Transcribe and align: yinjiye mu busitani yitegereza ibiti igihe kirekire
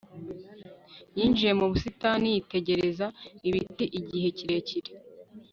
yinjiye 1.17 1.51
mu 1.59 1.65
busitani 1.71 2.27
yitegereza 2.35 3.07
ibiti 3.47 3.85
igihe 3.99 4.27
kirekire 4.37 4.91